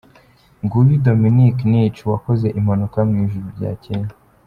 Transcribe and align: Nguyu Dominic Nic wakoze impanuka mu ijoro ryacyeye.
Nguyu 0.63 1.01
Dominic 1.05 1.57
Nic 1.71 1.95
wakoze 2.11 2.47
impanuka 2.59 2.97
mu 3.07 3.15
ijoro 3.25 3.47
ryacyeye. 3.57 4.09